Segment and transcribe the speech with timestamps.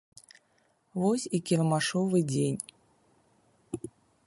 [1.03, 2.59] Вось і кірмашовы дзень.